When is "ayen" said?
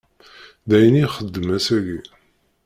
0.77-0.95